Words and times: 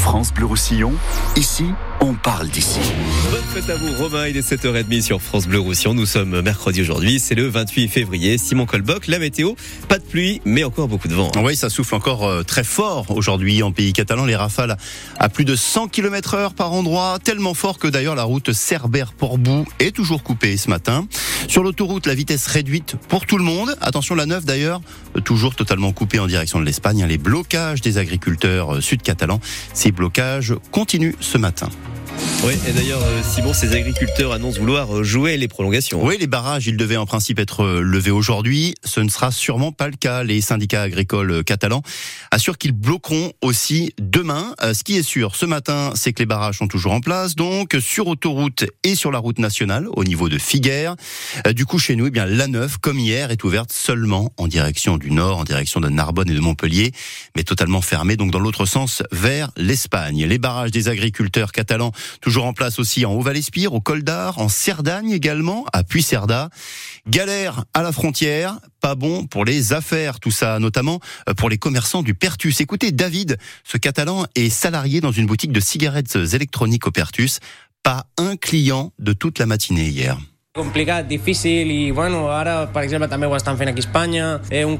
France 0.00 0.32
Bleu 0.32 0.46
Roussillon, 0.46 0.92
ici, 1.36 1.66
on 2.00 2.14
parle 2.14 2.48
d'ici. 2.48 2.80
Bonne 3.30 3.42
fête 3.52 3.68
à 3.68 3.76
vous, 3.76 3.92
Romain. 4.02 4.26
Il 4.28 4.36
est 4.36 4.48
7h30 4.48 5.02
sur 5.02 5.20
France 5.20 5.46
Bleu 5.46 5.60
Roussillon. 5.60 5.92
Nous 5.92 6.06
sommes 6.06 6.40
mercredi 6.40 6.80
aujourd'hui. 6.80 7.20
C'est 7.20 7.34
le 7.34 7.46
28 7.46 7.88
février. 7.88 8.38
Simon 8.38 8.64
Colboc, 8.64 9.06
la 9.06 9.18
météo. 9.18 9.52
Pas 9.88 9.98
de 9.98 10.02
pluie, 10.02 10.40
mais 10.46 10.64
encore 10.64 10.88
beaucoup 10.88 11.08
de 11.08 11.14
vent. 11.14 11.30
Oui, 11.44 11.54
ça 11.54 11.68
souffle 11.68 11.94
encore 11.94 12.26
euh, 12.26 12.42
très 12.42 12.64
fort 12.64 13.10
aujourd'hui 13.10 13.62
en 13.62 13.72
pays 13.72 13.92
catalan. 13.92 14.24
Les 14.24 14.36
rafales 14.36 14.78
à 15.18 15.28
plus 15.28 15.44
de 15.44 15.54
100 15.54 15.88
km 15.88 16.34
heure 16.34 16.54
par 16.54 16.72
endroit. 16.72 17.18
Tellement 17.22 17.54
fort 17.54 17.78
que 17.78 17.86
d'ailleurs 17.86 18.14
la 18.14 18.24
route 18.24 18.52
Cerbère-Portbou 18.52 19.66
est 19.80 19.94
toujours 19.94 20.22
coupée 20.22 20.56
ce 20.56 20.70
matin. 20.70 21.06
Sur 21.48 21.62
l'autoroute, 21.62 22.06
la 22.06 22.14
vitesse 22.14 22.46
réduite 22.46 22.96
pour 23.08 23.26
tout 23.26 23.38
le 23.38 23.44
monde. 23.44 23.76
Attention, 23.80 24.14
la 24.14 24.26
9 24.26 24.44
d'ailleurs, 24.44 24.80
toujours 25.24 25.54
totalement 25.54 25.92
coupée 25.92 26.18
en 26.18 26.26
direction 26.26 26.60
de 26.60 26.64
l'Espagne. 26.64 27.04
Les 27.06 27.18
blocages 27.18 27.80
des 27.80 27.98
agriculteurs 27.98 28.76
euh, 28.76 28.80
sud-catalans. 28.80 29.40
Ces 29.72 29.92
blocages 29.92 30.54
continuent 30.70 31.14
ce 31.20 31.38
matin. 31.38 31.68
Oui, 32.42 32.54
et 32.66 32.72
d'ailleurs, 32.72 33.02
euh, 33.02 33.20
Simon, 33.22 33.52
ces 33.52 33.74
agriculteurs 33.74 34.32
annoncent 34.32 34.58
vouloir 34.58 34.96
euh, 34.96 35.02
jouer 35.02 35.36
les 35.36 35.46
prolongations. 35.46 36.02
Oui, 36.02 36.16
les 36.18 36.26
barrages, 36.26 36.66
ils 36.66 36.76
devaient 36.78 36.96
en 36.96 37.04
principe 37.04 37.38
être 37.38 37.64
euh, 37.64 37.80
levés 37.82 38.10
aujourd'hui. 38.10 38.74
Ce 38.82 39.00
ne 39.00 39.10
sera 39.10 39.30
sûrement 39.30 39.72
pas 39.72 39.88
le 39.88 39.96
cas. 39.96 40.24
Les 40.24 40.40
syndicats 40.40 40.80
agricoles 40.80 41.44
catalans 41.44 41.82
assurent 42.30 42.56
qu'ils 42.56 42.72
bloqueront 42.72 43.34
aussi 43.42 43.92
demain. 44.00 44.54
Ce 44.72 44.82
qui 44.84 44.96
est 44.96 45.02
sûr, 45.02 45.36
ce 45.36 45.44
matin, 45.44 45.92
c'est 45.94 46.14
que 46.14 46.20
les 46.20 46.26
barrages 46.26 46.58
sont 46.58 46.68
toujours 46.68 46.92
en 46.92 47.00
place, 47.00 47.34
donc 47.34 47.76
sur 47.80 48.06
autoroute 48.06 48.64
et 48.84 48.94
sur 48.94 49.10
la 49.10 49.18
route 49.18 49.38
nationale, 49.38 49.88
au 49.92 50.04
niveau 50.04 50.28
de 50.28 50.38
Figueres. 50.38 50.94
Du 51.54 51.66
coup, 51.66 51.78
chez 51.78 51.96
nous, 51.96 52.06
eh 52.06 52.10
bien, 52.10 52.24
la 52.26 52.46
9, 52.46 52.78
comme 52.78 52.98
hier, 52.98 53.30
est 53.30 53.42
ouverte 53.42 53.72
seulement 53.72 54.32
en 54.36 54.46
direction 54.46 54.96
du 54.96 55.10
nord, 55.10 55.38
en 55.38 55.44
direction 55.44 55.80
de 55.80 55.88
Narbonne 55.88 56.30
et 56.30 56.34
de 56.34 56.40
Montpellier, 56.40 56.92
mais 57.36 57.42
totalement 57.42 57.82
fermée, 57.82 58.16
donc 58.16 58.30
dans 58.30 58.38
l'autre 58.38 58.64
sens, 58.64 59.02
vers 59.10 59.50
l'Espagne. 59.56 60.24
Les 60.24 60.38
barrages 60.38 60.70
des 60.70 60.88
agriculteurs 60.88 61.50
catalans 61.50 61.92
Toujours 62.30 62.46
en 62.46 62.52
place 62.52 62.78
aussi 62.78 63.04
en 63.04 63.12
Haut-Val-Espire, 63.14 63.74
au 63.74 63.80
Col 63.80 64.04
d'Ar, 64.04 64.38
en 64.38 64.48
Cerdagne 64.48 65.10
également, 65.10 65.64
à 65.72 65.82
Puy-Cerda. 65.82 66.48
Galère 67.08 67.64
à 67.74 67.82
la 67.82 67.90
frontière, 67.90 68.60
pas 68.80 68.94
bon 68.94 69.26
pour 69.26 69.44
les 69.44 69.72
affaires, 69.72 70.20
tout 70.20 70.30
ça 70.30 70.60
notamment 70.60 71.00
euh, 71.28 71.34
pour 71.34 71.50
les 71.50 71.58
commerçants 71.58 72.04
du 72.04 72.14
Pertus. 72.14 72.60
Écoutez, 72.60 72.92
David, 72.92 73.36
ce 73.64 73.78
Catalan 73.78 74.26
est 74.36 74.48
salarié 74.48 75.00
dans 75.00 75.10
une 75.10 75.26
boutique 75.26 75.50
de 75.50 75.58
cigarettes 75.58 76.14
électroniques 76.14 76.86
au 76.86 76.92
Pertus. 76.92 77.40
Pas 77.82 78.06
un 78.16 78.36
client 78.36 78.92
de 79.00 79.12
toute 79.12 79.40
la 79.40 79.46
matinée 79.46 79.88
hier. 79.88 80.16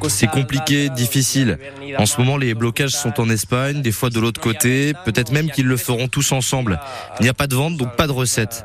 C'est 0.08 0.26
compliqué, 0.26 0.88
difficile. 0.88 1.58
En 1.96 2.06
ce 2.06 2.20
moment, 2.20 2.36
les 2.36 2.54
blocages 2.54 2.90
sont 2.90 3.20
en 3.20 3.30
Espagne, 3.30 3.80
des 3.80 3.92
fois 3.92 4.10
de 4.10 4.18
l'autre 4.18 4.40
côté, 4.40 4.94
peut-être 5.04 5.30
même 5.30 5.48
qu'ils 5.48 5.66
le 5.66 5.76
feront 5.76 6.08
tous 6.08 6.32
ensemble. 6.32 6.80
Il 7.20 7.22
n'y 7.22 7.28
a 7.28 7.34
pas 7.34 7.46
de 7.46 7.54
vente, 7.54 7.76
donc 7.76 7.94
pas 7.94 8.08
de 8.08 8.12
recette. 8.12 8.64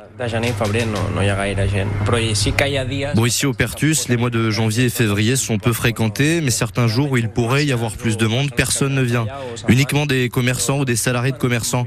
Bon, 3.15 3.25
ici 3.25 3.45
au 3.45 3.53
Pertus, 3.53 4.07
les 4.07 4.15
mois 4.15 4.29
de 4.29 4.49
janvier 4.49 4.85
et 4.85 4.89
février 4.89 5.35
sont 5.35 5.57
peu 5.57 5.73
fréquentés, 5.73 6.39
mais 6.39 6.51
certains 6.51 6.87
jours 6.87 7.11
où 7.11 7.17
il 7.17 7.27
pourrait 7.27 7.65
y 7.65 7.73
avoir 7.73 7.91
plus 7.91 8.15
de 8.15 8.25
monde, 8.25 8.51
personne 8.55 8.95
ne 8.95 9.01
vient. 9.01 9.25
Uniquement 9.67 10.05
des 10.05 10.29
commerçants 10.29 10.79
ou 10.79 10.85
des 10.85 10.95
salariés 10.95 11.33
de 11.33 11.37
commerçants. 11.37 11.85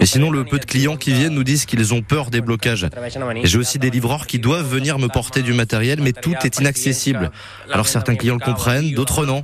Et 0.00 0.06
sinon, 0.06 0.30
le 0.30 0.44
peu 0.44 0.60
de 0.60 0.64
clients 0.64 0.96
qui 0.96 1.12
viennent 1.12 1.34
nous 1.34 1.42
disent 1.42 1.64
qu'ils 1.66 1.92
ont 1.92 2.02
peur 2.02 2.30
des 2.30 2.40
blocages. 2.40 2.86
J'ai 3.42 3.58
aussi 3.58 3.80
des 3.80 3.90
livreurs 3.90 4.28
qui 4.28 4.38
doivent 4.38 4.68
venir 4.68 5.00
me 5.00 5.08
porter 5.08 5.42
du 5.42 5.52
matériel, 5.52 6.00
mais 6.00 6.12
tout 6.12 6.34
est 6.44 6.60
inaccessible. 6.60 7.32
Alors 7.72 7.88
certains 7.88 8.14
clients 8.14 8.34
le 8.34 8.44
comprennent, 8.44 8.92
d'autres 8.92 9.26
non. 9.26 9.42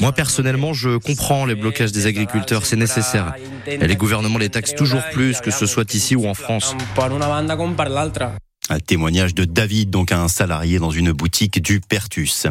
Moi 0.00 0.12
personnellement, 0.12 0.72
je 0.72 0.98
comprends 0.98 1.46
les 1.46 1.56
blocages 1.56 1.90
des 1.90 2.06
agriculteurs, 2.06 2.64
c'est 2.64 2.76
nécessaire. 2.76 3.34
Et 3.66 3.86
les 3.86 3.96
gouvernements 3.96 4.38
les 4.38 4.50
taxent 4.50 4.74
toujours 4.74 5.02
plus, 5.12 5.40
que 5.40 5.50
ce 5.50 5.66
soit 5.66 5.92
ici 5.94 6.16
ou 6.16 6.26
en 6.26 6.34
France. 6.34 6.76
Un 8.70 8.80
témoignage 8.80 9.34
de 9.34 9.44
David, 9.44 9.90
donc 9.90 10.10
un 10.10 10.26
salarié 10.26 10.78
dans 10.78 10.90
une 10.90 11.12
boutique 11.12 11.60
du 11.60 11.80
Pertus. 11.80 12.46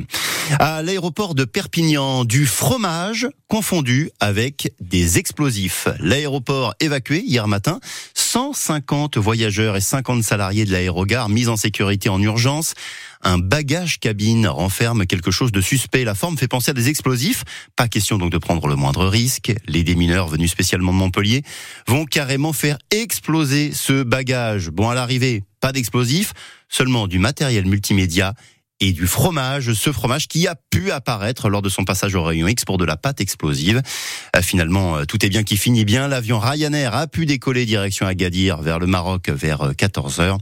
À 0.60 0.84
l'aéroport 0.84 1.34
de 1.34 1.44
Perpignan, 1.44 2.24
du 2.24 2.46
fromage 2.46 3.28
confondu 3.48 4.12
avec 4.20 4.74
des 4.80 5.18
explosifs. 5.18 5.88
L'aéroport 6.00 6.76
évacué 6.80 7.24
hier 7.26 7.48
matin, 7.48 7.80
150 8.14 9.18
voyageurs 9.18 9.76
et 9.76 9.82
50 9.82 10.24
salariés 10.24 10.66
de 10.66 10.72
l'aérogare 10.72 11.30
mis 11.30 11.48
en 11.48 11.56
sécurité 11.56 12.10
en 12.10 12.22
urgence. 12.22 12.76
Un 13.24 13.40
bagage 13.40 14.00
cabine 14.00 14.48
renferme 14.48 15.08
quelque 15.08 15.32
chose 15.32 15.52
de 15.52 15.62
suspect. 15.62 16.04
La 16.04 16.14
forme 16.14 16.38
fait 16.38 16.48
penser 16.48 16.72
à 16.72 16.74
des 16.76 16.90
explosifs. 16.90 17.44
Pas 17.76 17.88
question 17.88 18.18
donc 18.18 18.32
de 18.32 18.38
prendre 18.38 18.68
le 18.68 18.76
moindre 18.76 19.08
risque. 19.08 19.54
Les 19.68 19.84
démineurs 19.84 20.28
venus 20.28 20.52
spécialement 20.52 20.92
de 20.92 20.98
Montpellier 20.98 21.42
vont 21.88 22.06
carrément 22.06 22.54
faire 22.54 22.78
exploser 22.92 23.72
ce 23.74 24.04
bagage. 24.04 24.70
Bon, 24.70 24.90
à 24.90 24.94
l'arrivée, 24.94 25.44
pas 25.64 25.72
d'explosifs, 25.72 26.34
seulement 26.68 27.08
du 27.08 27.20
matériel 27.20 27.66
multimédia 27.66 28.34
et 28.84 28.92
du 28.92 29.08
fromage, 29.08 29.72
ce 29.72 29.94
fromage 29.94 30.28
qui 30.28 30.46
a 30.46 30.56
pu 30.56 30.92
apparaître 30.92 31.48
lors 31.48 31.62
de 31.62 31.70
son 31.70 31.86
passage 31.86 32.16
au 32.16 32.24
rayon 32.24 32.50
X 32.50 32.66
pour 32.66 32.78
de 32.78 32.84
la 32.84 32.98
pâte 32.98 33.22
explosive. 33.22 33.82
Euh, 34.36 34.42
finalement, 34.42 34.98
euh, 34.98 35.06
tout 35.06 35.26
est 35.26 35.30
bien 35.30 35.44
qui 35.44 35.56
finit 35.56 35.86
bien. 35.86 36.10
L'avion 36.10 36.38
Ryanair 36.38 36.94
a 36.94 37.08
pu 37.08 37.26
décoller 37.26 37.66
direction 37.66 38.06
Agadir 38.06 38.62
vers 38.62 38.80
le 38.80 38.88
Maroc 38.88 39.30
vers 39.30 39.72
14 39.78 40.20
euh, 40.20 40.24
heures. 40.24 40.38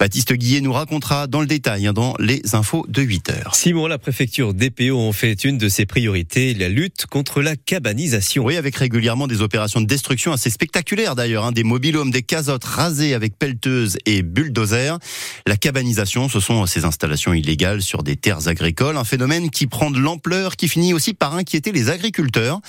Baptiste 0.00 0.32
Guillet 0.32 0.60
nous 0.62 0.72
racontera 0.72 1.28
dans 1.28 1.40
le 1.40 1.46
détail 1.46 1.86
hein, 1.86 1.92
dans 1.92 2.16
les 2.18 2.42
infos 2.54 2.84
de 2.88 3.02
8 3.02 3.30
heures. 3.30 3.54
Simon, 3.54 3.86
la 3.86 3.98
préfecture 3.98 4.52
d'EPO 4.52 4.98
en 4.98 5.12
fait 5.12 5.44
une 5.44 5.56
de 5.56 5.68
ses 5.68 5.86
priorités, 5.86 6.54
la 6.54 6.68
lutte 6.68 7.06
contre 7.06 7.40
la 7.40 7.54
cabanisation. 7.54 8.44
Oui, 8.44 8.56
avec 8.56 8.74
régulièrement 8.74 9.28
des 9.28 9.42
opérations 9.42 9.80
de 9.80 9.86
destruction 9.86 10.32
assez 10.32 10.50
spectaculaires 10.50 11.14
d'ailleurs, 11.14 11.44
hein, 11.44 11.52
des 11.52 11.62
mobilhomes, 11.62 12.10
des 12.10 12.22
casottes 12.22 12.64
rasées 12.64 13.14
avec 13.14 13.38
pelleteuses 13.38 13.96
et 14.06 14.22
bulldozers. 14.22 14.98
La 15.46 15.56
cabanisation, 15.56 16.28
ce 16.28 16.40
sont 16.40 16.66
ces 16.66 16.84
installations 16.84 17.32
illégales 17.32 17.75
sur 17.82 18.02
des 18.02 18.16
terres 18.16 18.48
agricoles, 18.48 18.96
un 18.96 19.04
phénomène 19.04 19.50
qui 19.50 19.66
prend 19.66 19.90
de 19.90 19.98
l'ampleur, 19.98 20.56
qui 20.56 20.68
finit 20.68 20.94
aussi 20.94 21.14
par 21.14 21.34
inquiéter 21.34 21.72
les 21.72 21.90
agriculteurs. 21.90 22.60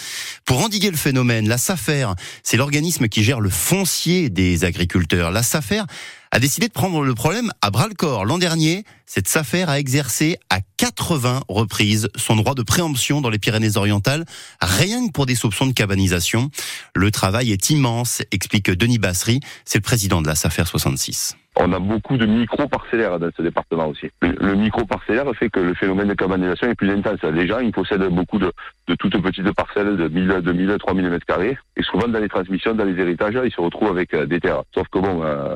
Pour 0.46 0.60
endiguer 0.60 0.90
le 0.90 0.98
phénomène, 0.98 1.48
la 1.48 1.58
SAFER, 1.58 2.10
c'est 2.44 2.58
l'organisme 2.58 3.08
qui 3.08 3.24
gère 3.24 3.40
le 3.40 3.50
foncier 3.50 4.30
des 4.30 4.66
agriculteurs. 4.66 5.32
La 5.32 5.44
SAFER 5.44 5.84
a 6.32 6.40
décidé 6.40 6.68
de 6.68 6.74
prendre 6.74 7.04
le 7.04 7.16
problème 7.16 7.52
à 7.62 7.72
bras 7.72 7.88
le 7.88 7.94
corps. 7.94 8.26
L'an 8.26 8.38
dernier, 8.38 8.84
cette 9.06 9.28
SAFER 9.28 9.64
a 9.68 9.80
exercé 9.80 10.38
à 10.50 10.60
80 10.78 11.44
reprises 11.48 12.10
son 12.16 12.36
droit 12.36 12.54
de 12.54 12.64
préemption 12.64 13.22
dans 13.22 13.30
les 13.30 13.40
Pyrénées-Orientales, 13.40 14.26
rien 14.62 15.08
que 15.08 15.12
pour 15.12 15.26
des 15.26 15.36
soupçons 15.36 15.68
de 15.68 15.74
cabanisation. 15.74 16.50
Le 16.96 17.12
travail 17.12 17.52
est 17.52 17.70
immense, 17.70 18.22
explique 18.32 18.70
Denis 18.70 19.00
Bassery, 19.00 19.40
c'est 19.66 19.78
le 19.78 19.84
président 19.84 20.22
de 20.22 20.28
la 20.28 20.36
SAFER 20.36 20.66
66. 20.66 21.36
On 21.60 21.74
a 21.74 21.80
beaucoup 21.80 22.18
de 22.18 22.26
micro-parcellaires 22.26 23.18
dans 23.20 23.30
ce 23.36 23.42
département 23.42 23.88
aussi. 23.88 24.10
Le, 24.22 24.54
micro-parcellaire 24.54 25.26
fait 25.36 25.50
que 25.50 25.60
le 25.60 25.74
phénomène 25.74 26.08
de 26.08 26.14
cabanisation 26.14 26.70
est 26.70 26.76
plus 26.76 26.92
intense. 26.92 27.22
Les 27.24 27.48
gens, 27.48 27.60
ils 27.60 27.72
possèdent 27.72 28.08
beaucoup 28.10 28.38
de, 28.38 28.52
toutes 29.00 29.20
petites 29.22 29.52
parcelles 29.54 29.98
de 29.98 30.08
1000, 30.08 30.42
2000, 30.44 30.78
3000 30.78 31.10
mètres 31.10 31.26
carrés. 31.26 31.58
Et 31.76 31.82
souvent, 31.82 32.08
dans 32.08 32.20
les 32.20 32.30
transmissions, 32.30 32.76
dans 32.76 32.86
les 32.86 33.00
héritages, 33.00 33.40
ils 33.44 33.52
se 33.52 33.60
retrouvent 33.60 33.90
avec 33.90 34.14
euh, 34.14 34.28
des 34.28 34.40
terres. 34.40 34.64
Sauf 34.76 34.88
que 34.90 35.00
bon, 35.00 35.24
euh, 35.24 35.56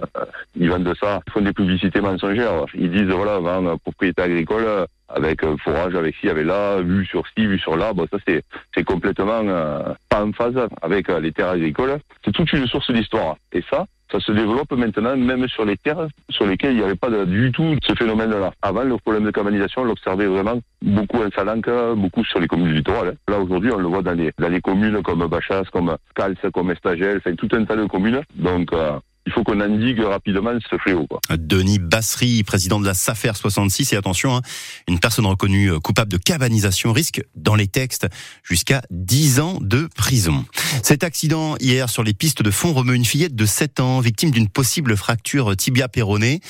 ils 0.55 0.69
vendent 0.69 0.93
ça, 0.99 1.21
ils 1.27 1.31
font 1.33 1.41
des 1.41 1.53
publicités 1.53 2.01
mensongères. 2.01 2.65
Ils 2.73 2.91
disent, 2.91 3.09
voilà, 3.09 3.37
vend 3.37 3.77
propriété 3.77 4.23
agricole, 4.23 4.87
avec 5.07 5.45
forage, 5.63 5.95
avec 5.95 6.15
ci, 6.15 6.29
avec 6.29 6.45
là, 6.45 6.81
vue 6.81 7.05
sur 7.05 7.27
ci, 7.27 7.45
vue 7.45 7.59
sur 7.59 7.75
là. 7.77 7.93
Bon, 7.93 8.07
ça 8.11 8.17
c'est 8.27 8.43
c'est 8.73 8.83
complètement 8.83 9.43
euh, 9.43 9.93
pas 10.09 10.23
en 10.23 10.31
phase 10.31 10.55
avec 10.81 11.09
les 11.09 11.31
terres 11.31 11.49
agricoles. 11.49 11.99
C'est 12.25 12.31
toute 12.31 12.51
une 12.53 12.65
source 12.65 12.91
d'histoire. 12.91 13.35
Et 13.51 13.63
ça, 13.69 13.85
ça 14.11 14.19
se 14.19 14.31
développe 14.31 14.71
maintenant 14.73 15.15
même 15.15 15.47
sur 15.47 15.65
les 15.65 15.77
terres 15.77 16.07
sur 16.29 16.45
lesquelles 16.45 16.73
il 16.73 16.77
n'y 16.77 16.83
avait 16.83 16.95
pas 16.95 17.09
du 17.25 17.51
tout 17.51 17.75
ce 17.83 17.93
phénomène-là. 17.95 18.51
Avant, 18.61 18.83
le 18.83 18.97
problème 18.97 19.23
de 19.23 19.31
cabanisation, 19.31 19.81
on 19.81 19.85
l'observait 19.85 20.27
vraiment 20.27 20.59
beaucoup 20.81 21.17
en 21.17 21.29
Salanque, 21.31 21.69
beaucoup 21.95 22.23
sur 22.25 22.39
les 22.39 22.47
communes 22.47 22.67
du 22.67 22.75
littoral. 22.75 23.15
Là, 23.27 23.39
aujourd'hui, 23.39 23.71
on 23.71 23.77
le 23.77 23.87
voit 23.87 24.01
dans 24.01 24.13
les, 24.13 24.31
dans 24.37 24.49
les 24.49 24.61
communes 24.61 25.01
comme 25.01 25.25
Bachas, 25.27 25.63
comme 25.71 25.95
Cals, 26.15 26.35
comme 26.53 26.71
Estagel, 26.71 27.17
enfin, 27.17 27.35
tout 27.35 27.49
un 27.53 27.63
tas 27.65 27.75
de 27.75 27.85
communes. 27.85 28.21
Donc, 28.35 28.73
euh, 28.73 28.99
il 29.25 29.33
faut 29.33 29.43
qu'on 29.43 29.59
indique 29.59 29.99
rapidement 29.99 30.57
ce 30.69 30.77
fléau. 30.77 31.07
Denis 31.29 31.79
Bassery, 31.79 32.43
président 32.43 32.79
de 32.79 32.85
la 32.85 32.93
SAFER 32.93 33.33
66, 33.35 33.93
et 33.93 33.95
attention, 33.95 34.35
hein, 34.35 34.41
une 34.87 34.99
personne 34.99 35.25
reconnue 35.25 35.79
coupable 35.79 36.11
de 36.11 36.17
cabanisation 36.17 36.91
risque, 36.91 37.23
dans 37.35 37.55
les 37.55 37.67
textes, 37.67 38.07
jusqu'à 38.43 38.81
10 38.89 39.39
ans 39.39 39.57
de 39.61 39.87
prison. 39.95 40.45
Cet 40.83 41.03
accident 41.03 41.55
hier 41.59 41.89
sur 41.89 42.03
les 42.03 42.13
pistes 42.13 42.41
de 42.41 42.51
fond 42.51 42.73
remeut 42.73 42.95
une 42.95 43.05
fillette 43.05 43.35
de 43.35 43.45
7 43.45 43.79
ans, 43.79 43.99
victime 43.99 44.31
d'une 44.31 44.49
possible 44.49 44.97
fracture 44.97 45.55
tibia 45.55 45.87
péronée. 45.87 46.41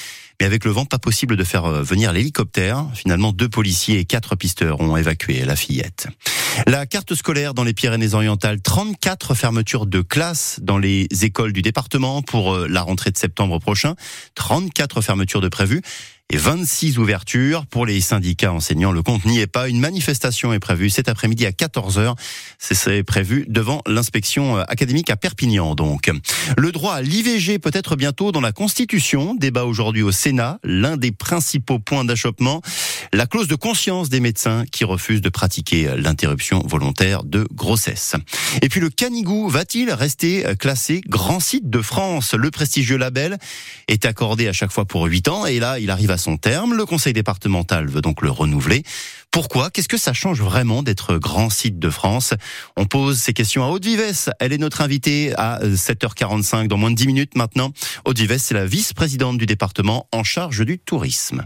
Mais 0.41 0.47
avec 0.47 0.65
le 0.65 0.71
vent, 0.71 0.85
pas 0.85 0.97
possible 0.97 1.37
de 1.37 1.43
faire 1.43 1.65
euh, 1.65 1.83
venir 1.83 2.11
l'hélicoptère. 2.13 2.87
Finalement, 2.95 3.31
deux 3.31 3.47
policiers 3.47 3.99
et 3.99 4.05
quatre 4.05 4.35
pisteurs 4.35 4.81
ont 4.81 4.97
évacué 4.97 5.45
la 5.45 5.55
fillette. 5.55 6.07
La 6.65 6.87
carte 6.87 7.13
scolaire 7.13 7.53
dans 7.53 7.63
les 7.63 7.73
Pyrénées-Orientales, 7.73 8.59
34 8.59 9.35
fermetures 9.35 9.85
de 9.85 10.01
classes 10.01 10.59
dans 10.63 10.79
les 10.79 11.07
écoles 11.21 11.53
du 11.53 11.61
département 11.61 12.23
pour 12.23 12.55
euh, 12.55 12.67
la 12.67 12.81
rentrée 12.81 13.11
de 13.11 13.19
septembre 13.19 13.59
prochain. 13.59 13.93
34 14.33 15.01
fermetures 15.01 15.41
de 15.41 15.47
prévues 15.47 15.83
et 16.31 16.37
26 16.37 16.97
ouvertures 16.97 17.65
pour 17.65 17.85
les 17.85 17.99
syndicats 17.99 18.53
enseignants. 18.53 18.93
Le 18.93 19.03
compte 19.03 19.25
n'y 19.25 19.39
est 19.39 19.47
pas. 19.47 19.67
Une 19.67 19.79
manifestation 19.79 20.53
est 20.53 20.59
prévue 20.59 20.89
cet 20.89 21.09
après-midi 21.09 21.45
à 21.45 21.51
14h. 21.51 22.15
C'est 22.57 23.03
prévu 23.03 23.45
devant 23.49 23.81
l'inspection 23.85 24.57
euh, 24.57 24.63
académique 24.67 25.09
à 25.09 25.17
Perpignan, 25.17 25.75
donc. 25.75 26.09
Le 26.57 26.71
droit 26.71 26.95
à 26.95 27.01
l'IVG 27.01 27.59
peut 27.59 27.71
être 27.73 27.97
bientôt 27.97 28.31
dans 28.31 28.39
la 28.39 28.53
Constitution. 28.53 29.35
Débat 29.35 29.65
aujourd'hui 29.65 30.03
au 30.03 30.11
Sénat. 30.11 30.59
L'un 30.63 30.95
des 30.95 31.11
principaux 31.11 31.79
points 31.79 32.05
d'achoppement, 32.05 32.61
la 33.13 33.25
clause 33.25 33.47
de 33.47 33.55
conscience 33.55 34.09
des 34.09 34.19
médecins 34.19 34.65
qui 34.71 34.83
refusent 34.83 35.21
de 35.21 35.29
pratiquer 35.29 35.95
l'interruption 35.97 36.63
volontaire 36.65 37.23
de 37.23 37.47
grossesse. 37.53 38.15
Et 38.61 38.69
puis 38.69 38.79
le 38.79 38.89
Canigou 38.89 39.49
va-t-il 39.49 39.91
rester 39.91 40.45
classé 40.59 41.01
grand 41.07 41.39
site 41.39 41.69
de 41.69 41.81
France? 41.81 42.33
Le 42.33 42.51
prestigieux 42.51 42.97
label 42.97 43.37
est 43.87 44.05
accordé 44.05 44.47
à 44.47 44.53
chaque 44.53 44.71
fois 44.71 44.85
pour 44.85 45.03
8 45.05 45.27
ans 45.27 45.45
et 45.45 45.59
là, 45.59 45.79
il 45.79 45.89
arrive 45.89 46.11
à 46.11 46.17
son 46.17 46.37
terme. 46.37 46.73
Le 46.73 46.85
conseil 46.85 47.13
départemental 47.13 47.87
veut 47.87 48.01
donc 48.01 48.21
le 48.21 48.31
renouveler. 48.31 48.83
Pourquoi? 49.29 49.69
Qu'est-ce 49.69 49.87
que 49.87 49.97
ça 49.97 50.13
change 50.13 50.41
vraiment 50.41 50.83
d'être 50.83 51.17
grand 51.17 51.49
site 51.49 51.79
de 51.79 51.89
France? 51.89 52.33
On 52.75 52.85
pose 52.85 53.17
ces 53.17 53.33
questions 53.33 53.63
à 53.63 53.67
Aude 53.67 53.85
Vives. 53.85 54.31
Elle 54.39 54.51
est 54.51 54.57
notre 54.57 54.81
invitée 54.81 55.33
à 55.37 55.59
7h45 55.63 56.67
dans 56.67 56.77
moins 56.77 56.91
de 56.91 56.95
10 56.95 57.07
minutes 57.07 57.35
maintenant. 57.35 57.71
Aude 58.05 58.19
Vives, 58.19 58.37
c'est 58.37 58.53
la 58.53 58.65
vice-présidente 58.65 59.37
du 59.37 59.45
département 59.45 60.07
en 60.11 60.23
charge 60.23 60.65
du 60.65 60.79
tourisme. 60.79 61.45